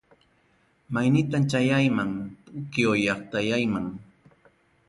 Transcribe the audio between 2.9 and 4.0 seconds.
llaqtallayman.